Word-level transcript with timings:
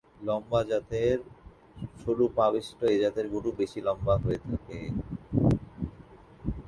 লম্বা 0.27 0.59
সরু 2.01 2.25
পা 2.35 2.45
বিশিষ্ট 2.53 2.79
এ 2.85 2.95
জাতের 3.01 3.27
গরু 3.33 3.49
বেশ 3.57 3.73
লম্বা 3.87 4.15
হয়ে 4.23 4.39
থাকে। 4.45 4.79